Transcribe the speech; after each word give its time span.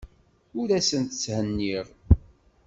Ur 0.59 0.69
asent-tthenniɣ. 0.77 1.87